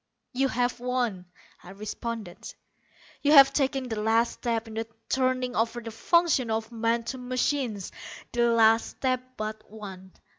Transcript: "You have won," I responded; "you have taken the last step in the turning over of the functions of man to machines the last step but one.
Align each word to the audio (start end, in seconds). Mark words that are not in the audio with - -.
"You 0.33 0.47
have 0.47 0.79
won," 0.79 1.25
I 1.61 1.69
responded; 1.69 2.55
"you 3.21 3.33
have 3.33 3.53
taken 3.53 3.87
the 3.87 4.01
last 4.01 4.33
step 4.33 4.67
in 4.67 4.73
the 4.73 4.87
turning 5.09 5.55
over 5.55 5.77
of 5.77 5.85
the 5.85 5.91
functions 5.91 6.49
of 6.49 6.71
man 6.71 7.03
to 7.03 7.19
machines 7.19 7.91
the 8.31 8.49
last 8.51 8.87
step 8.97 9.21
but 9.37 9.69
one. 9.69 10.13